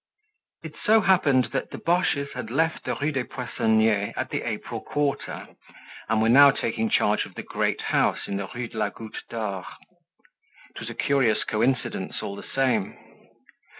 [0.63, 4.81] It so happened that the Boches had left the Rue des Poissonniers at the April
[4.81, 5.49] quarter,
[6.09, 9.21] and were now taking charge of the great house in the Rue de la Goutte
[9.29, 9.63] d'Or.
[10.73, 12.97] It was a curious coincidence, all the same!